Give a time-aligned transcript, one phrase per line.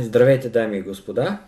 [0.00, 1.38] Здравейте, дами и господа!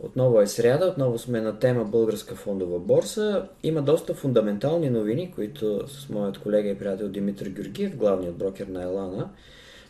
[0.00, 3.48] Отново е сряда, отново сме на тема Българска фондова борса.
[3.62, 8.82] Има доста фундаментални новини, които с моят колега и приятел Димитър Георгиев, главният брокер на
[8.82, 9.30] Елана,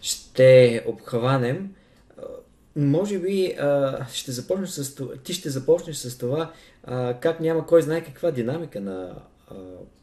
[0.00, 1.74] ще обхванем.
[2.77, 3.56] Може би
[4.12, 6.51] ще започнеш с ти ще започнеш с това
[7.21, 9.15] как няма кой знае каква динамика на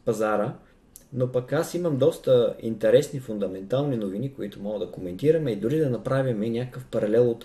[0.04, 0.54] пазара,
[1.12, 5.90] но пък аз имам доста интересни фундаментални новини, които мога да коментираме и дори да
[5.90, 7.44] направим и някакъв паралел от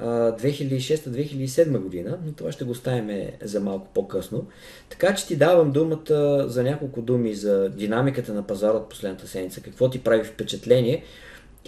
[0.00, 4.46] 2006-2007 година, но това ще го оставим за малко по-късно.
[4.88, 9.60] Така че ти давам думата за няколко думи за динамиката на пазара от последната седмица,
[9.60, 11.04] какво ти прави впечатление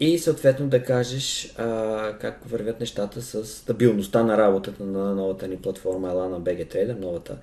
[0.01, 5.57] и съответно да кажеш а, как вървят нещата с стабилността на работата на новата ни
[5.57, 7.39] платформа Elana BG Trader, новата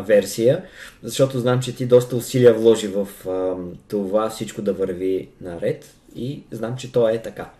[0.00, 0.64] версия,
[1.02, 3.54] защото знам, че ти доста усилия вложи в а,
[3.88, 7.50] това всичко да върви наред и знам, че то е така.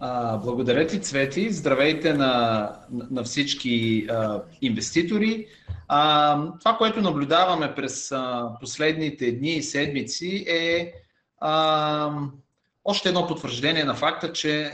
[0.00, 1.50] А, благодаря ти, Цвети.
[1.50, 2.72] Здравейте на,
[3.10, 5.46] на всички а, инвеститори.
[5.88, 10.92] А, това, което наблюдаваме през а, последните дни и седмици е
[11.40, 12.10] а,
[12.90, 14.72] още едно потвърждение на факта, че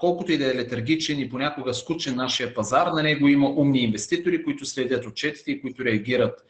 [0.00, 4.44] колкото и да е летаргичен и понякога скучен нашия пазар, на него има умни инвеститори,
[4.44, 6.44] които следят отчетите и които реагират,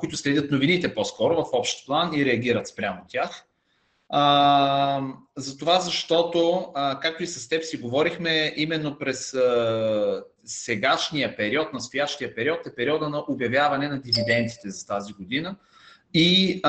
[0.00, 3.44] които следят новините по-скоро в общ план и реагират спрямо тях.
[5.36, 6.66] За това, защото,
[7.02, 9.36] както и с теб си говорихме, именно през
[10.44, 15.56] сегашния период, настоящия период е периода на обявяване на дивидендите за тази година.
[16.14, 16.60] И,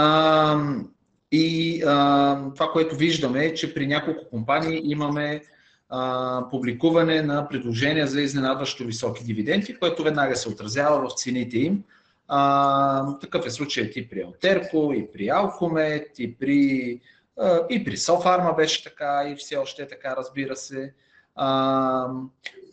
[1.32, 5.42] и а, това, което виждаме е, че при няколко компании имаме
[5.90, 11.84] а, публикуване на предложения за изненадващо високи дивиденти, което веднага се отразява в цените им.
[12.28, 17.00] А, такъв е случай и при Алтерко, и при Алкомет, и при
[17.70, 20.94] и при Софарма беше така, и все още е така, разбира се.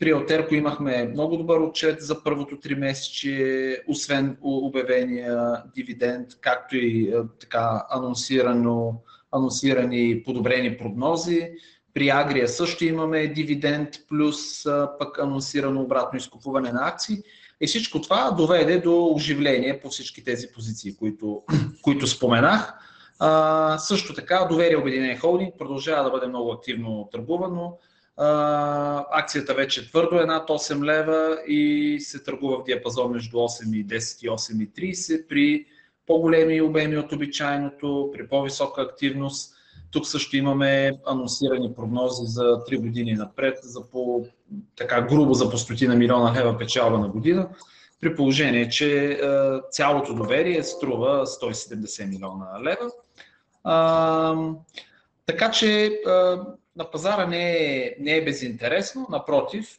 [0.01, 7.15] При Алтерко имахме много добър отчет за първото три месече, освен обявения дивиденд, както и
[7.41, 8.95] така анонсирано,
[9.33, 11.51] анонсирани подобрени прогнози.
[11.95, 14.65] При Агрия също имаме дивиденд плюс
[14.99, 17.17] пък анонсирано обратно изкупуване на акции.
[17.61, 21.43] И всичко това доведе до оживление по всички тези позиции, които,
[21.83, 22.75] които споменах.
[23.19, 27.79] А, също така, доверие Обединен холдинг продължава да бъде много активно търгувано.
[29.11, 33.87] Акцията вече твърдо е над 8 лева и се търгува в диапазон между 8 и
[33.87, 35.67] 10 и 8 и 30 при
[36.07, 39.55] по-големи обеми от обичайното, при по-висока активност.
[39.91, 44.27] Тук също имаме анонсирани прогнози за 3 години напред, за по,
[44.77, 47.49] така грубо за по стотина милиона лева печалба на година
[48.01, 49.21] при положение, че
[49.71, 52.91] цялото доверие струва 170 милиона лева.
[53.65, 54.37] А,
[55.27, 56.01] така че
[56.79, 59.79] на пазара не е, не е безинтересно, напротив,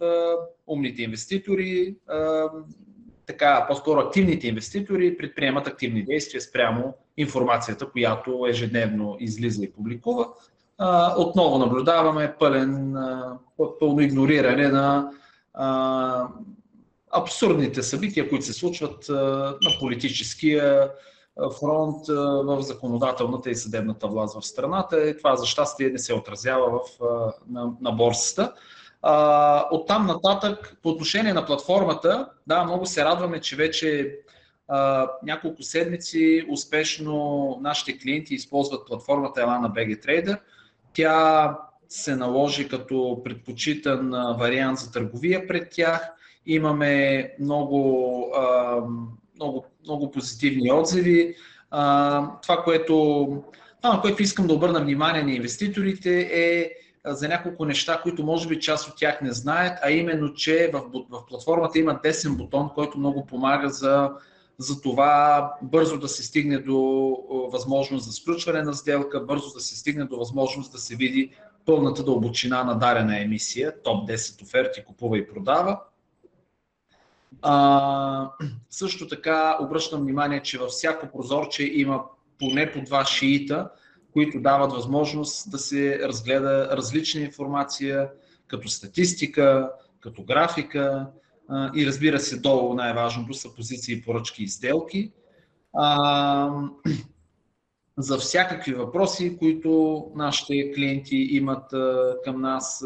[0.68, 1.96] умните инвеститори,
[3.26, 10.28] така, по-скоро активните инвеститори предприемат активни действия спрямо информацията, която ежедневно излиза и публикува.
[11.18, 12.96] Отново наблюдаваме пълен,
[13.80, 15.12] пълно игнориране на
[17.12, 20.92] абсурдните събития, които се случват на политическия
[21.60, 22.08] фронт
[22.46, 25.10] в законодателната и съдебната власт в страната.
[25.10, 26.82] И това за щастие не се отразява в,
[27.50, 28.54] на, на борсата.
[29.72, 34.16] От там нататък, по отношение на платформата, да, много се радваме, че вече
[34.68, 40.40] а, няколко седмици успешно нашите клиенти използват платформата Elana BG Trader.
[40.94, 41.58] Тя
[41.90, 46.12] се наложи като предпочитан вариант за търговия пред тях.
[46.46, 48.78] Имаме много а,
[49.36, 51.36] много, много позитивни отзиви.
[51.72, 52.94] А, това, което,
[53.82, 56.72] това, на което искам да обърна внимание на инвеститорите е
[57.06, 60.82] за няколко неща, които може би част от тях не знаят, а именно, че в,
[61.10, 64.12] в платформата има десен бутон, който много помага за,
[64.58, 66.78] за това бързо да се стигне до
[67.52, 71.32] възможност за сключване на сделка, бързо да се стигне до възможност да се види
[71.66, 75.80] пълната дълбочина на дарена емисия, топ 10 оферти, купува и продава.
[77.42, 78.32] А,
[78.70, 82.04] също така обръщам внимание, че във всяко прозорче има
[82.40, 83.70] поне по два шиита,
[84.14, 88.10] които дават възможност да се разгледа различна информация,
[88.48, 91.08] като статистика, като графика
[91.50, 95.12] а, и разбира се долу най-важното са позиции, поръчки и сделки.
[95.74, 96.50] А,
[98.00, 101.74] за всякакви въпроси, които нашите клиенти имат
[102.24, 102.86] към нас,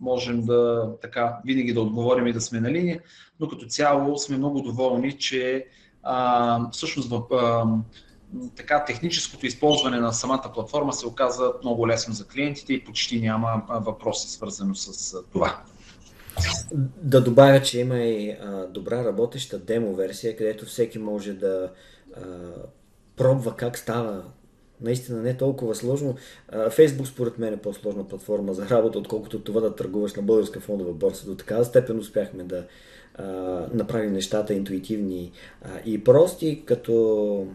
[0.00, 3.00] можем да така винаги да отговорим и да сме на линия,
[3.40, 5.66] но като цяло сме много доволни, че
[6.02, 7.64] а, всъщност а,
[8.56, 13.62] така техническото използване на самата платформа се оказа много лесно за клиентите и почти няма
[13.68, 15.62] въпроси свързано с това.
[17.02, 21.72] Да добавя, че има и а, добра работеща демо версия, където всеки може да
[22.16, 22.22] а,
[23.20, 24.22] пробва как става.
[24.80, 26.14] Наистина не е толкова сложно.
[26.70, 30.92] Фейсбук според мен е по-сложна платформа за работа, отколкото това да търгуваш на българска фондова
[30.92, 31.26] борса.
[31.26, 32.64] До такава степен успяхме да
[33.72, 35.32] направим нещата интуитивни
[35.86, 37.46] и прости, като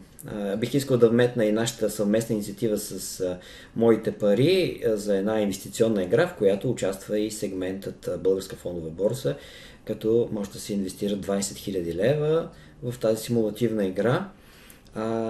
[0.57, 3.37] бих искал да вметна и нашата съвместна инициатива с
[3.75, 9.35] моите пари за една инвестиционна игра, в която участва и сегментът а, Българска фондова борса,
[9.85, 12.49] като може да се инвестира 20 000 лева
[12.83, 14.29] в тази симулативна игра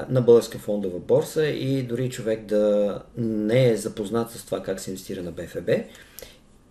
[0.09, 4.89] на българска фондова борса и дори човек да не е запознат с това как се
[4.89, 5.69] инвестира на БФБ,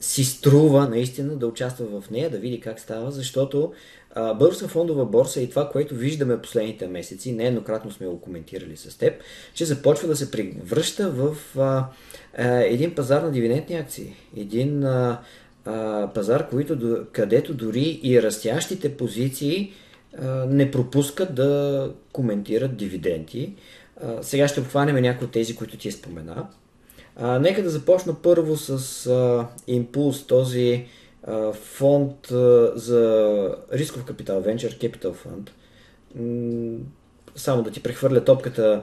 [0.01, 3.73] си струва наистина да участва в нея, да види как става, защото
[4.17, 9.15] българска фондова борса и това, което виждаме последните месеци, нееднократно сме го коментирали с теб,
[9.55, 11.87] че започва да се превръща в а,
[12.39, 14.15] а, един пазар на дивидендни акции.
[14.37, 15.21] Един а,
[15.65, 19.73] а, пазар, който, където дори и растящите позиции
[20.49, 23.55] не пропускат да коментират дивиденти.
[24.23, 26.47] Сега ще обхванем някои от тези, които ти е спомена.
[27.41, 30.87] Нека да започна първо с а, Импулс, този
[31.53, 32.27] фонд
[32.75, 35.51] за рисков капитал, Venture Capital Fund.
[37.37, 38.83] Само да ти прехвърля топката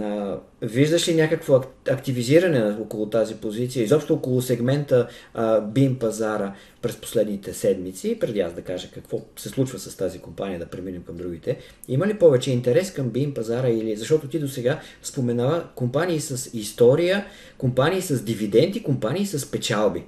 [0.00, 1.60] а, виждаш ли някакво
[1.90, 8.52] активизиране около тази позиция, изобщо около сегмента а, BIM пазара през последните седмици, преди аз
[8.52, 11.58] да кажа какво се случва с тази компания, да преминем към другите.
[11.88, 16.50] Има ли повече интерес към BIM пазара или защото ти до сега споменава компании с
[16.54, 17.26] история,
[17.58, 20.04] компании с дивиденти, компании с печалби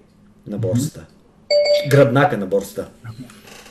[0.46, 1.06] на борсата?
[1.88, 2.90] Гръбнака на борсата.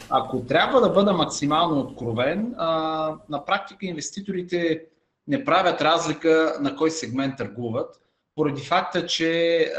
[0.09, 4.81] Ако трябва да бъда максимално откровен, а, на практика инвеститорите
[5.27, 8.01] не правят разлика на кой сегмент търгуват,
[8.35, 9.73] поради факта, че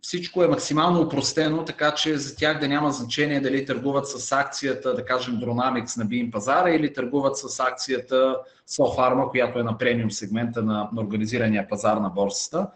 [0.00, 4.94] всичко е максимално упростено, така че за тях да няма значение дали търгуват с акцията,
[4.94, 8.36] да кажем Dronamics на BIM пазара или търгуват с акцията
[8.68, 12.70] Sofarma, която е на премиум сегмента на, на организирания пазар на борсата.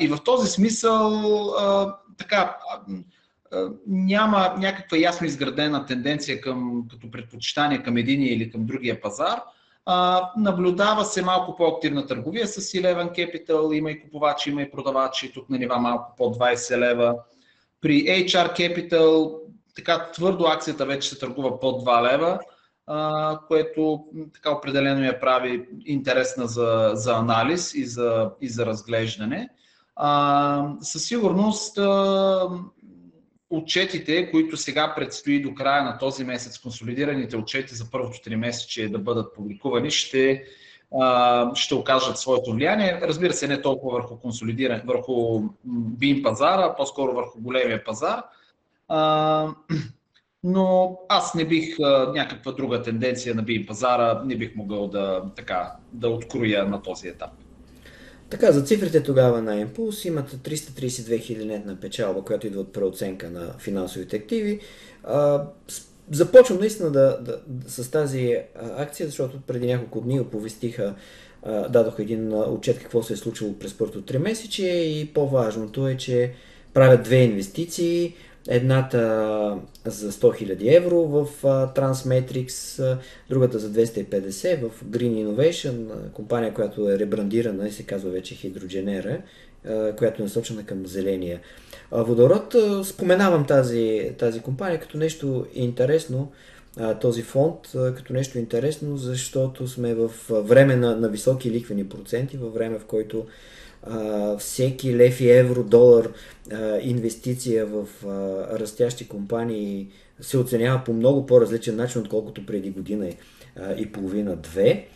[0.00, 1.22] И в този смисъл
[2.18, 2.56] така,
[3.86, 9.40] няма някаква ясно изградена тенденция към, като предпочитание към единия или към другия пазар.
[9.86, 15.32] А, наблюдава се малко по-активна търговия с Eleven Capital, има и купувачи, има и продавачи,
[15.32, 17.14] тук на нива малко по 20 лева.
[17.80, 19.34] При HR Capital
[19.76, 22.38] така твърдо акцията вече се търгува под 2 лева,
[22.86, 24.04] а, което
[24.34, 29.48] така определено я прави интересна за, за анализ и за, и за разглеждане.
[29.96, 32.48] А, със сигурност а,
[33.52, 38.88] отчетите, които сега предстои до края на този месец, консолидираните отчети за първото три месече
[38.88, 40.44] да бъдат публикувани, ще,
[41.54, 43.00] ще окажат своето влияние.
[43.02, 48.22] Разбира се, не толкова върху консолидиране, върху бим пазара, по-скоро върху големия пазар.
[50.44, 51.78] Но аз не бих
[52.14, 57.08] някаква друга тенденция на бим пазара, не бих могъл да, така, да откроя на този
[57.08, 57.30] етап.
[58.32, 63.30] Така, за цифрите тогава на Импулс имат 332 хиляди нетна печалба, която идва от преоценка
[63.30, 64.60] на финансовите активи.
[65.04, 65.44] А,
[66.10, 68.36] започвам наистина да, да, с тази
[68.76, 70.94] акция, защото преди няколко дни оповестиха,
[71.42, 75.96] а, дадоха един отчет какво се е случило през първото три месече и по-важното е,
[75.96, 76.32] че
[76.74, 78.14] правят две инвестиции,
[78.48, 78.98] Едната
[79.84, 81.28] за 100 000 евро в
[81.76, 82.96] Transmetrics,
[83.30, 89.20] другата за 250 в Green Innovation, компания, която е ребрандирана и се казва вече Hydrogenera,
[89.96, 91.40] която е насочена към зеления
[91.92, 92.54] водород.
[92.84, 96.32] Споменавам тази, тази компания като нещо интересно,
[97.00, 102.54] този фонд като нещо интересно, защото сме в време на, на високи ликвени проценти, във
[102.54, 103.26] време в който
[104.38, 106.08] всеки лев и евро, долар
[106.82, 107.86] инвестиция в
[108.60, 109.88] растящи компании
[110.20, 113.10] се оценява по много по-различен начин, отколкото преди година
[113.78, 114.86] и, половина-две.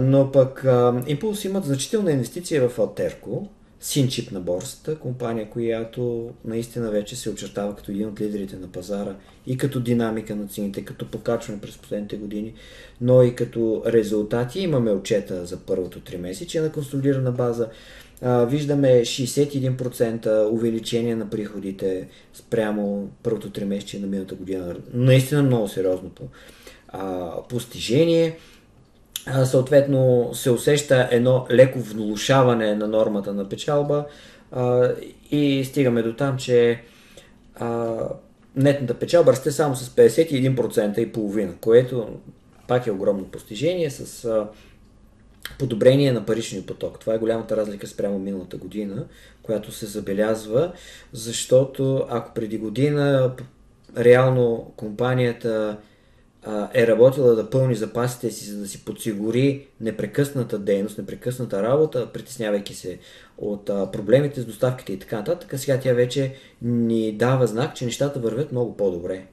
[0.00, 3.48] но пък Impulse имат значителна инвестиция в Алтерко,
[3.82, 9.16] Синчип на борсата, компания, която наистина вече се очертава като един от лидерите на пазара
[9.46, 12.54] и като динамика на цените, като покачване през последните години,
[13.00, 14.60] но и като резултати.
[14.60, 17.68] Имаме отчета за първото три месече на консолидирана база.
[18.22, 24.76] виждаме 61% увеличение на приходите спрямо първото три месече на миналата година.
[24.92, 26.10] Наистина много сериозно
[27.48, 28.36] постижение
[29.44, 34.04] съответно се усеща едно леко влушаване на нормата на печалба
[34.52, 34.90] а,
[35.30, 36.82] и стигаме до там, че
[37.54, 37.96] а,
[38.56, 42.08] нетната печалба расте само с 51% и половина, което
[42.68, 44.48] пак е огромно постижение с а,
[45.58, 47.00] подобрение на паричния поток.
[47.00, 49.04] Това е голямата разлика спрямо миналата година,
[49.42, 50.72] която се забелязва,
[51.12, 53.32] защото ако преди година
[53.98, 55.76] реално компанията
[56.74, 62.74] е работила да пълни запасите си, за да си подсигури непрекъсната дейност, непрекъсната работа, притеснявайки
[62.74, 62.98] се
[63.38, 67.84] от а, проблемите с доставките и така нататък, сега тя вече ни дава знак, че
[67.84, 69.26] нещата вървят много по-добре.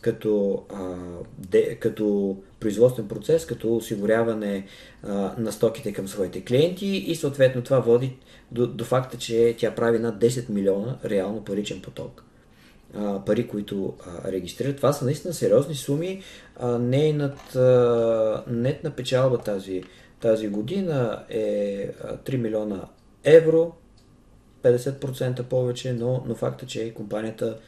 [0.00, 0.94] Като, а,
[1.38, 4.66] де, като производствен процес, като осигуряване
[5.02, 8.16] а, на стоките към своите клиенти и съответно това води
[8.52, 12.24] до, до факта, че тя прави над 10 милиона реално паричен поток
[13.26, 14.76] пари, които регистрират.
[14.76, 16.22] Това са наистина сериозни суми.
[16.56, 19.82] А, не над а, нетна печалба тази,
[20.20, 21.88] тази година е
[22.24, 22.80] 3 милиона
[23.24, 23.72] евро,
[24.62, 27.58] 50% повече, но, но факта, че компанията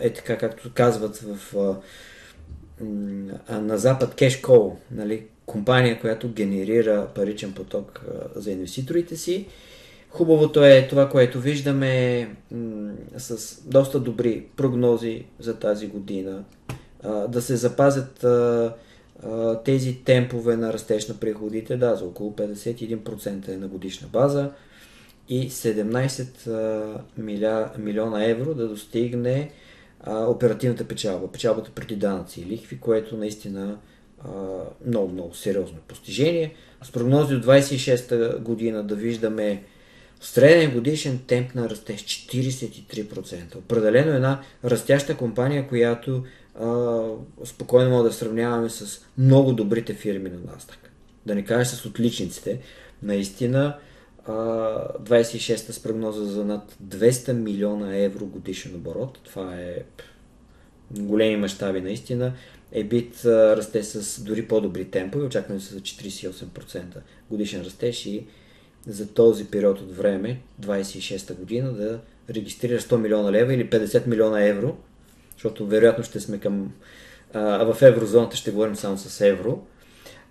[0.00, 1.56] е така, както казват в,
[3.50, 9.46] на Запад, Cash Call, нали, компания, която генерира паричен поток за инвеститорите си
[10.10, 16.44] Хубавото е това, което виждаме м- с доста добри прогнози за тази година.
[17.02, 18.74] А, да се запазят а,
[19.24, 24.50] а, тези темпове на растеж на приходите, да, за около 51% е на годишна база
[25.28, 29.50] и 17 а, миля, милиона евро да достигне
[30.00, 33.78] а, оперативната печалба, печалбата преди данъци и лихви, което наистина
[34.24, 34.28] а,
[34.86, 36.54] много, много сериозно постижение.
[36.82, 39.62] С прогнози от 26-та година да виждаме
[40.20, 43.56] Среден годишен темп на растеж 43%.
[43.56, 46.24] Определено една растяща компания, която
[46.60, 47.04] а,
[47.44, 50.78] спокойно мога да сравняваме с много добрите фирми на Nasdaq.
[51.26, 52.60] Да не кажа с отличниците.
[53.02, 53.78] Наистина,
[54.26, 54.32] а,
[54.98, 59.18] 26-та с прогноза за над 200 милиона евро годишен оборот.
[59.24, 59.82] Това е
[60.90, 62.32] големи мащаби наистина.
[62.72, 68.26] Ебит расте с дори по-добри темпове, очакваме се за 48% годишен растеж и
[68.86, 72.00] за този период от време, 26-та година, да
[72.30, 74.76] регистрира 100 милиона лева или 50 милиона евро,
[75.34, 76.72] защото вероятно ще сме към...
[77.32, 79.66] А, в еврозоната ще говорим само с евро.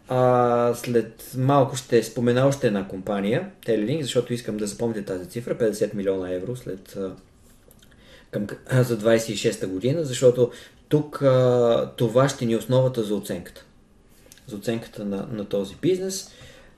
[0.08, 5.58] А, след малко ще спомена още една компания, Telelink, защото искам да запомните тази цифра,
[5.58, 6.98] 50 милиона евро след
[8.32, 8.48] към,
[8.84, 10.52] за 26-та година, защото
[10.90, 13.66] тук а, това ще ни е основата за оценката.
[14.48, 16.32] За оценката на, на този бизнес.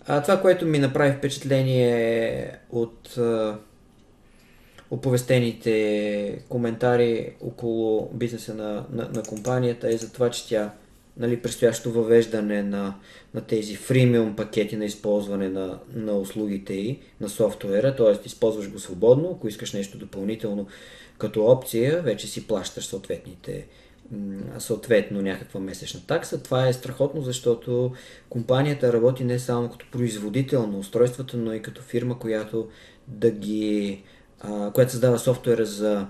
[0.07, 3.57] А, това, което ми направи впечатление от а,
[4.91, 10.71] оповестените коментари около бизнеса на, на, на компанията е за това, че тя
[11.17, 12.95] нали, предстоящо въвеждане на,
[13.33, 18.27] на тези фримиум пакети на използване на, на услугите и на софтуера, т.е.
[18.27, 20.67] използваш го свободно, ако искаш нещо допълнително
[21.17, 23.65] като опция, вече си плащаш съответните
[24.59, 26.43] съответно някаква месечна такса.
[26.43, 27.91] Това е страхотно, защото
[28.29, 32.69] компанията работи не само като производител на устройствата, но и като фирма, която
[33.07, 34.03] да ги
[34.73, 36.07] която създава софтуера за,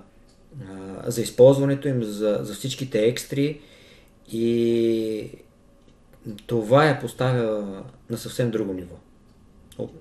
[1.06, 3.62] за използването им, за, за всичките екстри
[4.32, 5.30] и
[6.48, 8.96] това я поставя на съвсем друго ниво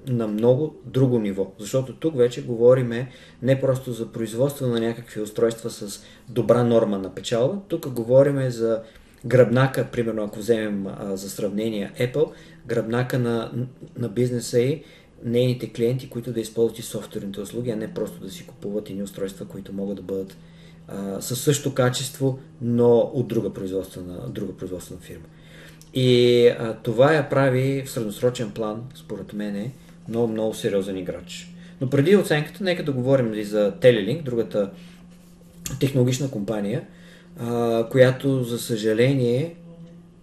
[0.08, 1.52] на много друго ниво.
[1.58, 3.10] Защото тук вече говориме
[3.42, 8.82] не просто за производство на някакви устройства с добра норма на печалба, тук говориме за
[9.24, 12.30] гръбнака, примерно ако вземем а, за сравнение Apple,
[12.66, 13.52] гръбнака на,
[13.98, 14.82] на бизнеса и
[15.24, 19.02] нейните клиенти, които да използват и софтуерните услуги, а не просто да си купуват и
[19.02, 20.36] устройства, които могат да бъдат
[20.88, 25.24] а, със същото качество, но от друга производствена, друга производствена фирма.
[25.96, 29.70] И а, това я прави в средносрочен план, според мен,
[30.08, 31.52] много, много сериозен играч.
[31.80, 34.70] Но преди оценката, нека да говорим и за Telelink, другата
[35.80, 36.82] технологична компания,
[37.40, 39.54] а, която, за съжаление,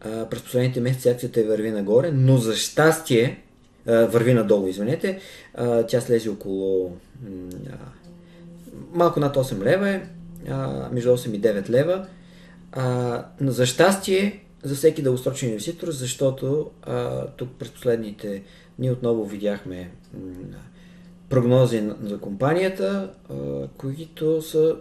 [0.02, 3.42] а, през последните месеци акцията е върви нагоре, но за щастие,
[3.88, 5.20] а, върви надолу, извинете,
[5.54, 6.98] а, тя слезе около
[7.70, 7.76] а,
[8.94, 10.02] малко над 8 лева е,
[10.50, 12.08] а, между 8 и 9 лева.
[12.72, 18.44] А, но за щастие, за всеки дългосрочен инвеститор, защото а, тук през последните
[18.80, 19.92] дни отново видяхме
[21.30, 23.34] прогнози за компанията, а,
[23.78, 24.76] които са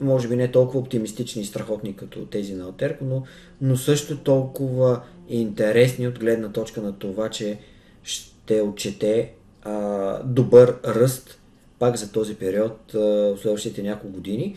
[0.00, 3.22] може би не толкова оптимистични и страхотни като тези на Алтерко, но,
[3.60, 7.58] но също толкова интересни от гледна точка на това, че
[8.02, 11.38] ще отчете а, добър ръст
[11.78, 14.56] пак за този период а, в следващите няколко години.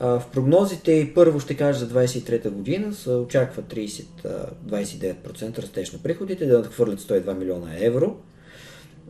[0.00, 6.46] В прогнозите и първо ще кажа за 23-та година се очаква 30-29% растеж на приходите,
[6.46, 8.16] да надхвърлят 102 милиона евро.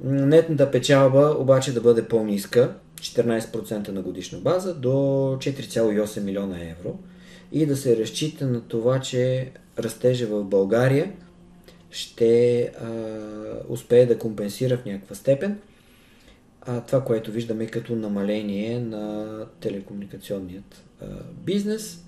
[0.05, 6.99] Нетната печалба обаче да бъде по-ниска, 14% на годишна база, до 4,8 милиона евро.
[7.53, 11.13] и да се разчита на това, че растежа в България
[11.91, 12.89] ще а,
[13.69, 15.59] успее да компенсира в някаква степен
[16.87, 19.27] това, което виждаме като намаление на
[19.61, 20.83] телекомуникационният
[21.45, 22.05] бизнес.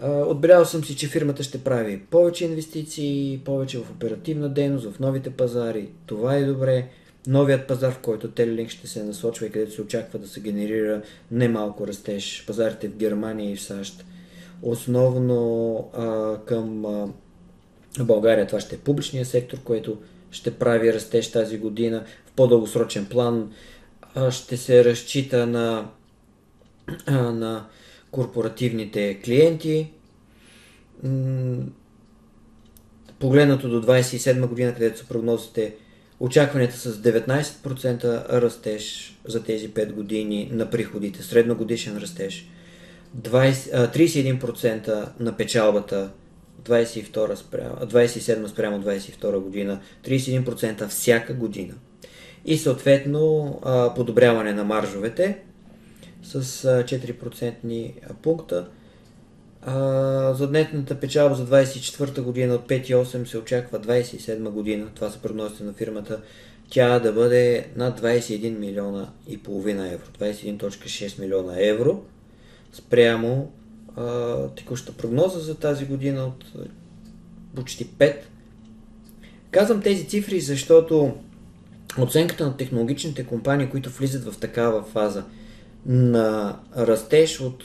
[0.00, 5.00] А, отбелязал съм си, че фирмата ще прави повече инвестиции, повече в оперативна дейност, в
[5.00, 5.88] новите пазари.
[6.06, 6.88] Това е добре.
[7.26, 11.02] Новият пазар, в който Телелинк ще се насочва и където се очаква да се генерира
[11.30, 12.44] немалко растеж.
[12.46, 14.04] Пазарите в Германия и в САЩ.
[14.62, 17.08] Основно а, към а,
[18.04, 19.98] България това ще е публичния сектор, което
[20.30, 22.04] ще прави растеж тази година.
[22.26, 23.52] В по-дългосрочен план
[24.30, 25.88] ще се разчита на,
[27.10, 27.66] на
[28.10, 29.90] корпоративните клиенти.
[33.18, 35.74] Погледнато до 27 година, където са прогнозите,
[36.20, 42.48] очакванията с 19% растеж за тези 5 години на приходите, средногодишен растеж,
[43.18, 46.10] 20, 31% на печалбата
[46.68, 51.74] 22 спрямо, 27 спрямо 22 година, 31% всяка година.
[52.44, 53.60] И съответно
[53.94, 55.38] подобряване на маржовете
[56.22, 57.92] с 4%
[58.22, 58.68] пункта.
[60.34, 65.64] За нетната печалба за 24 година от 5,8 се очаква 27 година, това са прогнозите
[65.64, 66.20] на фирмата,
[66.70, 72.02] тя да бъде над 21 милиона и половина евро, 21.6 милиона евро
[72.72, 73.52] спрямо
[73.96, 76.44] а, текущата прогноза за тази година от
[77.54, 78.16] почти 5.
[79.50, 81.14] Казвам тези цифри, защото
[81.98, 85.24] оценката на технологичните компании, които влизат в такава фаза
[85.86, 87.64] на растеж от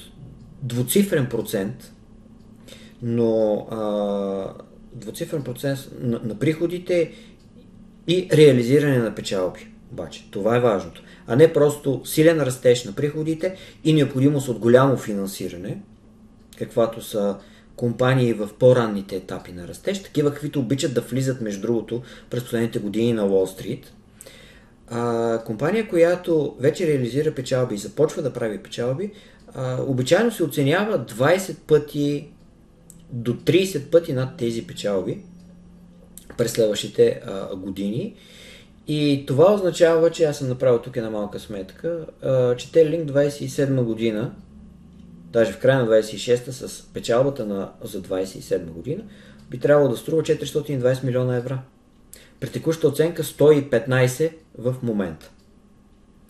[0.64, 1.94] двуцифрен процент,
[3.02, 4.54] но а,
[4.94, 7.12] двуцифрен процент на, на приходите
[8.08, 9.68] и реализиране на печалби.
[9.92, 11.04] Обаче, това е важното.
[11.28, 15.82] А не просто силен растеж на приходите и необходимост от голямо финансиране,
[16.66, 17.36] каквато са
[17.76, 22.80] компании в по-ранните етапи на растеж, такива каквито обичат да влизат между другото през последните
[22.80, 23.94] години на Уолл Стрит.
[25.46, 29.12] Компания, която вече реализира печалби и започва да прави печалби,
[29.54, 32.28] а, обичайно се оценява 20 пъти
[33.10, 35.24] до 30 пъти над тези печалби
[36.38, 38.16] през следващите а, години.
[38.88, 43.84] И това означава, че аз съм направил тук една малка сметка, а, че Telelink 27
[43.84, 44.32] година
[45.32, 49.04] даже в края на 26-та с печалбата на, за 27 година,
[49.50, 51.58] би трябвало да струва 420 милиона евро.
[52.40, 55.32] При текуща оценка 115 в момента.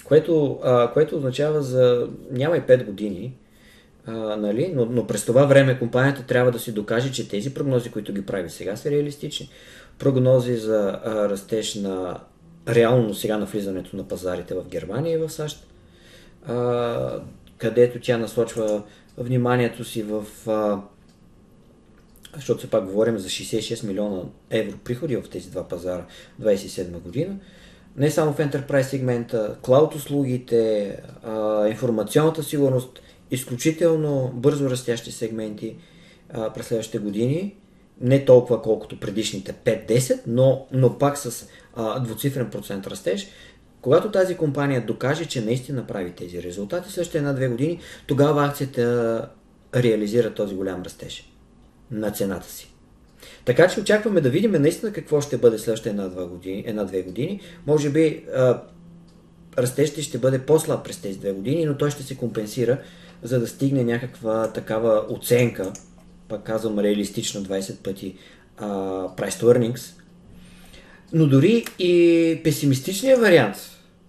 [0.04, 3.38] Което, а, което означава за няма и 5 години,
[4.06, 4.72] а, нали?
[4.76, 8.26] но, но през това време компанията трябва да си докаже, че тези прогнози, които ги
[8.26, 9.50] прави сега, са реалистични.
[10.00, 12.20] Прогнози за а, растеж на
[12.68, 15.68] реално сега на влизането на пазарите в Германия и в САЩ.
[16.46, 17.22] А,
[17.62, 18.84] където тя насочва
[19.18, 20.26] вниманието си в...
[20.48, 20.82] А,
[22.36, 26.06] защото все пак говорим за 66 милиона евро приходи в тези два пазара
[26.42, 27.36] 27 година.
[27.98, 35.76] Не само в Enterprise сегмента, клауд услугите, а, информационната сигурност, изключително бързо растящи сегменти
[36.34, 37.56] а, през следващите години.
[38.02, 43.28] Не толкова колкото предишните 5-10, но, но пак с а, двуцифрен процент растеж.
[43.82, 49.28] Когато тази компания докаже, че наистина прави тези резултати, също една-две години, тогава акцията
[49.76, 51.32] реализира този голям растеж
[51.92, 52.72] на цената си.
[53.46, 57.42] Така че очакваме да видим наистина какво ще бъде следващите една-две години, една-две години.
[57.68, 58.26] Може би
[59.58, 62.78] растежът ще бъде по-слаб през тези две години, но той ще се компенсира,
[63.24, 65.74] за да стигне някаква такава оценка,
[66.28, 68.16] пак казвам реалистична 20 пъти
[68.58, 68.68] а,
[69.08, 70.02] price to earnings,
[71.14, 73.56] но дори и песимистичният вариант,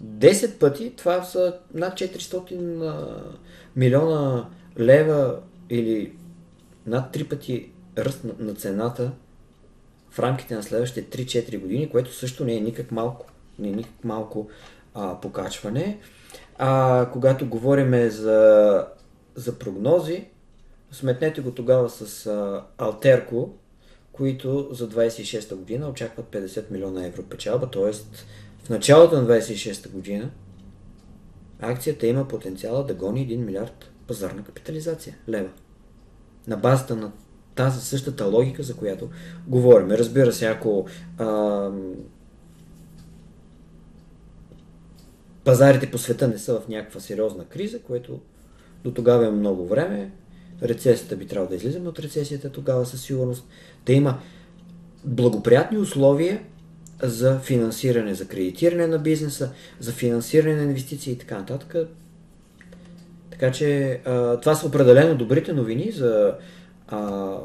[0.05, 3.23] 10 пъти, това са над 400
[3.77, 6.13] милиона лева или
[6.87, 9.13] над 3 пъти ръст на, на цената
[10.11, 13.27] в рамките на следващите 3-4 години, което също не е никак малко,
[13.59, 14.49] не е никак малко
[14.95, 15.99] а, покачване.
[16.59, 18.87] А когато говорим за,
[19.35, 20.25] за прогнози,
[20.93, 23.51] сметнете го тогава с а, Алтерко,
[24.13, 27.93] които за 26-та година очакват 50 милиона евро печалба, т.е.
[28.65, 30.31] в началото на 26-та година
[31.61, 35.49] акцията има потенциала да гони 1 милиард пазарна капитализация лева.
[36.47, 37.13] На базата на
[37.55, 39.09] тази същата логика, за която
[39.47, 39.91] говорим.
[39.91, 40.87] Разбира се, ако
[41.19, 41.71] а,
[45.45, 48.21] пазарите по света не са в някаква сериозна криза, което
[48.85, 50.13] до тогава е много време,
[50.63, 53.47] рецесията би трябвало да излизаме от рецесията тогава със сигурност,
[53.87, 54.19] да има
[55.05, 56.43] благоприятни условия
[57.03, 61.77] за финансиране, за кредитиране на бизнеса, за финансиране на инвестиции и така нататък.
[63.31, 64.01] Така че
[64.43, 66.35] това са определено добрите новини за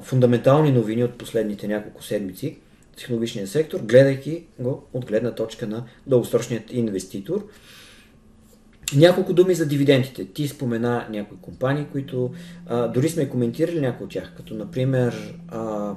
[0.02, 2.58] фундаментални новини от последните няколко седмици
[2.98, 7.48] технологичния сектор, гледайки го от гледна точка на дългосрочният инвеститор.
[8.96, 10.26] Няколко думи за дивидендите.
[10.26, 12.32] Ти спомена някои компании, които
[12.66, 15.94] а, дори сме коментирали някои от тях, като например а,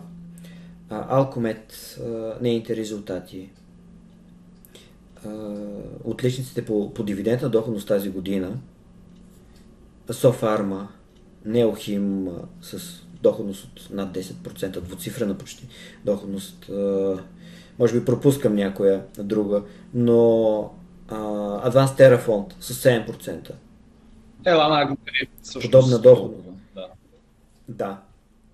[0.90, 3.50] а, Alcomet, а, нейните резултати,
[6.04, 8.52] отличниците по, по дивидендна доходност тази година,
[10.10, 10.88] Софарма,
[11.44, 12.28] Неохим
[12.62, 15.68] с доходност от над 10%, двуцифрена почти
[16.04, 16.70] доходност.
[17.78, 19.62] Може би пропускам някоя друга,
[19.94, 20.14] но
[21.08, 23.50] Advanced Terrafond с 7%.
[24.44, 24.96] Ела на
[25.62, 26.48] Подобна доходност.
[26.74, 26.86] Да.
[27.68, 28.00] да.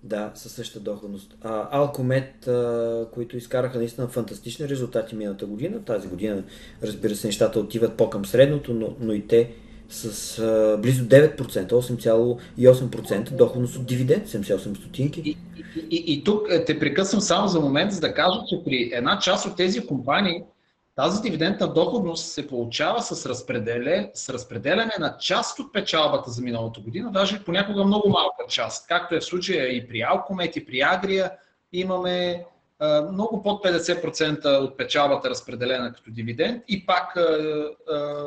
[0.07, 1.37] Да, със същата доходност.
[1.41, 5.83] А, Алкомет, а, които изкараха наистина фантастични резултати миналата година.
[5.83, 6.43] Тази година,
[6.83, 9.51] разбира се, нещата отиват по-към средното, но, но и те
[9.89, 15.21] с а, близо 9%, 8,8% доходност от дивиденд, 78 стотинки.
[15.25, 15.37] И,
[15.75, 18.91] и, и, и тук е, те прекъсвам само за момент, за да кажа, че при
[18.93, 20.43] една част от тези компании
[20.97, 26.79] тази дивидендна доходност се получава с, разпределе, с разпределяне на част от печалбата за миналата
[26.79, 30.81] година, даже понякога много малка част, както е в случая и при Алкомет, и при
[30.81, 31.31] Агрия.
[31.73, 32.45] Имаме
[32.79, 37.21] а, много под 50% от печалбата разпределена като дивиденд и пак а,
[37.91, 38.25] а,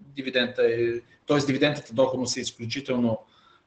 [0.00, 1.38] дивидента е, т.е.
[1.46, 3.18] дивидендната доходност е изключително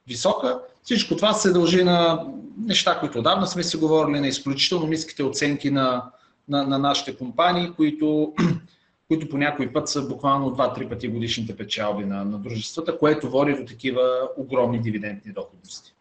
[0.08, 0.60] висока.
[0.84, 5.72] Всичко това се дължи на неща, които отдавна сме си говорили, на изключително ниските оценки
[5.72, 6.12] на
[6.52, 8.34] на, на нашите компании, които,
[9.08, 13.54] които по някой път са буквално 2-3 пъти годишните печалби на, на дружествата, което води
[13.54, 14.02] до такива
[14.38, 15.94] огромни дивидендни доходности.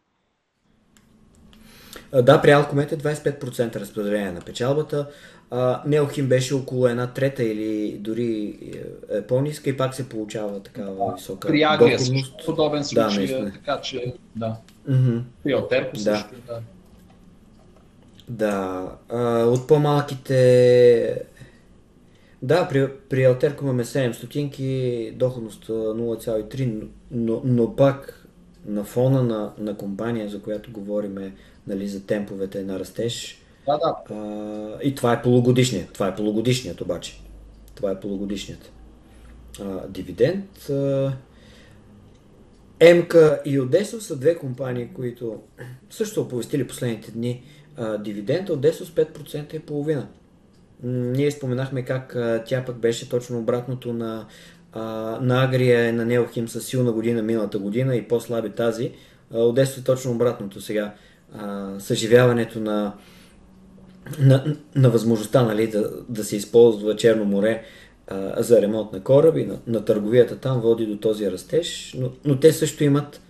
[2.23, 5.09] Да, при Алкомет е 25% разпределение на печалбата.
[5.87, 8.59] Неохим беше около една трета или дори
[9.11, 11.99] е по-ниска и пак се получава такава висока При Агрия
[12.47, 14.57] подобен случай, да, така че да.
[14.91, 15.23] Mm-hmm.
[15.45, 16.01] При Алтерко да.
[16.01, 16.61] също, да.
[18.31, 21.23] Да, а, от по-малките...
[22.43, 28.27] Да, при, при Алтерко имаме 7 стотинки, доходност 0,3, но, но пак
[28.67, 31.33] на фона на, на компания, за която говорим,
[31.67, 33.43] нали, за темповете на растеж.
[33.67, 34.15] Да, да.
[34.15, 35.93] А, и това е полугодишният.
[35.93, 37.21] Това е полугодишният обаче.
[37.75, 38.73] Това е полугодишният.
[39.61, 40.69] А, дивиденд.
[40.71, 41.13] А,
[42.95, 45.41] МК и Одесо са две компании, които
[45.91, 47.43] също оповестили последните дни
[47.77, 50.07] а, дивидента от 10 с 5% е половина.
[50.83, 54.27] Ние споменахме как тя пък беше точно обратното на,
[55.21, 58.93] на Агрия и на Неохим с силна година миналата година и по-слаби тази.
[59.31, 60.95] Одесо е точно обратното сега.
[61.79, 62.93] Съживяването на,
[64.19, 67.63] на, на възможността нали, да, да се използва Черно море
[68.37, 72.53] за ремонт на кораби, на, на търговията там води до този растеж, но, но те
[72.53, 73.21] също имат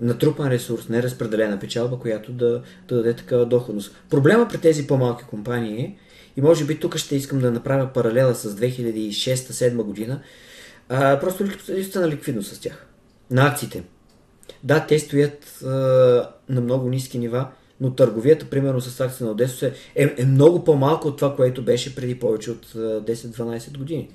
[0.00, 3.96] натрупан ресурс, неразпределена печалба, която да, да даде такава доходност.
[4.10, 5.98] Проблема при тези по-малки компании
[6.36, 10.20] и може би тук ще искам да направя паралела с 2006-2007 година,
[10.88, 12.86] а, просто липсата на ликвидност с тях,
[13.30, 13.82] на акциите.
[14.64, 15.68] Да, те стоят а,
[16.48, 17.48] на много ниски нива,
[17.80, 21.64] но търговията, примерно с акции на Одесос е, е, е много по-малко от това, което
[21.64, 24.10] беше преди повече от 10-12 години.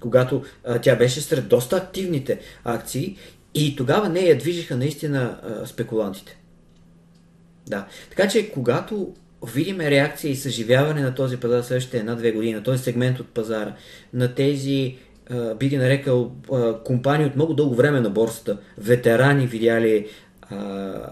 [0.00, 3.16] Когато а, тя беше сред доста активните акции
[3.54, 6.38] и тогава не я движиха наистина а, спекулантите.
[7.66, 7.86] Да.
[8.10, 9.14] Така че, когато
[9.46, 13.74] видим реакция и съживяване на този пазар следващите една-две години, този сегмент от пазара,
[14.12, 14.96] на тези,
[15.30, 20.08] а, би ги нарекал, а, компании от много дълго време на борсата, ветерани видяли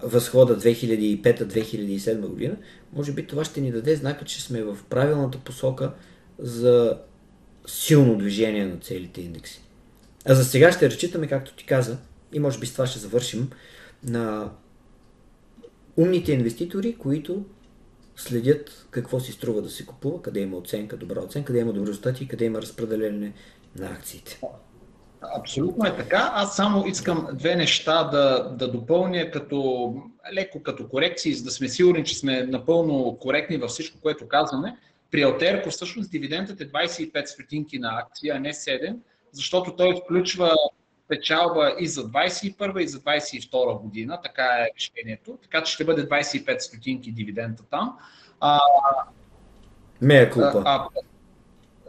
[0.03, 2.57] възхода 2005-2007 година,
[2.93, 5.93] може би това ще ни даде знака, че сме в правилната посока
[6.39, 6.99] за
[7.67, 9.63] силно движение на целите индекси.
[10.25, 11.99] А за сега ще разчитаме, както ти каза,
[12.33, 13.51] и може би с това ще завършим,
[14.05, 14.51] на
[15.97, 17.45] умните инвеститори, които
[18.17, 21.89] следят какво си струва да се купува, къде има оценка, добра оценка, къде има добри
[21.89, 23.33] резултати и къде има разпределение
[23.77, 24.41] на акциите.
[25.37, 26.31] Абсолютно е така.
[26.35, 29.95] Аз само искам две неща да, да допълня като
[30.35, 34.77] леко като корекции, за да сме сигурни, че сме напълно коректни във всичко, което казваме.
[35.11, 38.97] При Алтерко всъщност дивидендът е 25 стотинки на акция, а не 7,
[39.33, 40.55] защото той включва
[41.11, 46.09] печалба и за 21 и за 22 година, така е решението, така че ще бъде
[46.09, 47.97] 25 стотинки дивидента там.
[48.41, 48.61] А,
[50.03, 50.63] Мея кулпа.
[50.65, 50.89] А,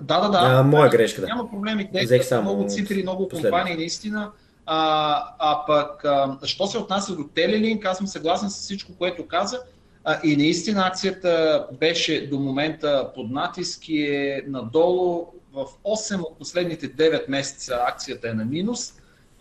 [0.02, 0.40] да, да, да.
[0.42, 1.28] А, моя грешка, да.
[1.28, 1.90] Няма проблеми.
[1.94, 4.32] Те са много цифри, много компании, наистина.
[4.66, 9.28] А, а пък, а, що се отнася до Телелинк, аз съм съгласен с всичко, което
[9.28, 9.60] каза.
[10.04, 15.28] А, и наистина акцията беше до момента под натиск и е надолу.
[15.54, 18.94] В 8 от последните 9 месеца акцията е на минус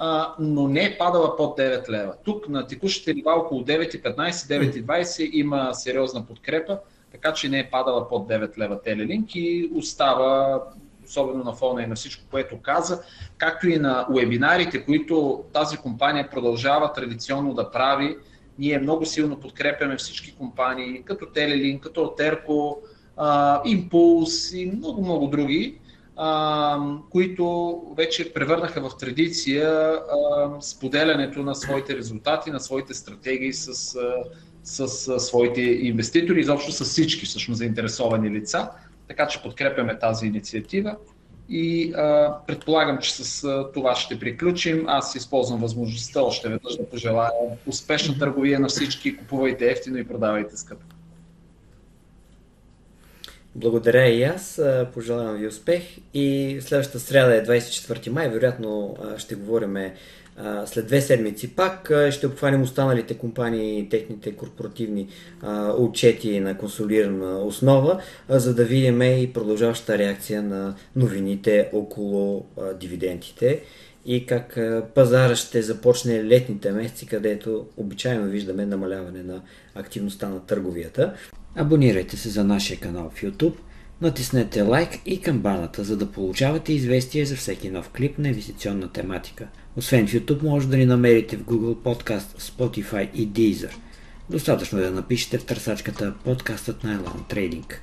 [0.02, 2.14] а, но не е падала под 9 лева.
[2.24, 6.78] Тук на текущите нива около 9,15, 9,20 има сериозна подкрепа,
[7.12, 10.60] така че не е падала под 9 лева Телелинк и остава
[11.06, 13.02] особено на фона и на всичко, което каза,
[13.38, 18.16] както и на вебинарите, които тази компания продължава традиционно да прави.
[18.58, 22.78] Ние много силно подкрепяме всички компании, като Телелин, като Терко,
[23.64, 25.78] Импулс и много-много други,
[27.10, 29.94] които вече превърнаха в традиция
[30.60, 33.96] споделянето на своите резултати, на своите стратегии с,
[34.64, 38.70] с, своите инвеститори, изобщо с всички всъщност заинтересовани лица
[39.10, 40.96] така че подкрепяме тази инициатива
[41.48, 44.84] и а, предполагам, че с а, това ще приключим.
[44.88, 47.30] Аз използвам възможността още веднъж да пожелая
[47.66, 49.16] успешна търговия на всички.
[49.16, 50.82] Купувайте ефтино и продавайте скъпо.
[53.54, 54.62] Благодаря и аз.
[54.94, 55.82] Пожелавам ви успех.
[56.14, 58.28] И следващата сряда е 24 май.
[58.28, 59.76] Вероятно ще говорим
[60.66, 65.08] след две седмици пак ще обхванем останалите компании и техните корпоративни
[65.78, 72.46] отчети на консолидирана основа, за да видим и продължаваща реакция на новините около
[72.80, 73.60] дивидендите
[74.06, 74.58] и как
[74.94, 79.42] пазара ще започне летните месеци, където обичайно виждаме намаляване на
[79.74, 81.14] активността на търговията.
[81.56, 83.54] Абонирайте се за нашия канал в YouTube,
[84.00, 89.48] натиснете лайк и камбаната, за да получавате известия за всеки нов клип на инвестиционна тематика.
[89.76, 93.72] Освен в YouTube, може да ни намерите в Google Podcast, Spotify и Deezer.
[94.30, 97.74] Достатъчно е да напишете в търсачката подкастът на Elon Trading.